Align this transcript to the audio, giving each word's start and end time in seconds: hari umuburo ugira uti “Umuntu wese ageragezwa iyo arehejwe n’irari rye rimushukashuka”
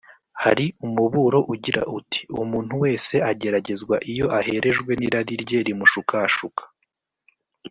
hari 0.43 0.65
umuburo 0.85 1.39
ugira 1.53 1.81
uti 1.97 2.19
“Umuntu 2.43 2.73
wese 2.83 3.13
ageragezwa 3.31 3.95
iyo 4.11 4.25
arehejwe 4.37 4.91
n’irari 4.99 5.33
rye 5.43 5.59
rimushukashuka” 5.67 6.63